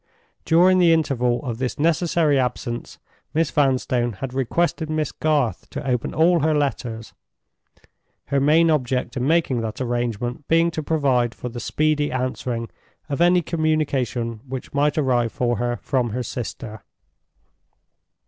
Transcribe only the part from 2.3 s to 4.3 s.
absence Miss Vanstone